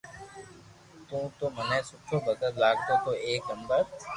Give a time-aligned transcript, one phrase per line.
[1.07, 3.81] تو تي مني سٺو ڀگت لاگتو تو ايڪ نمبر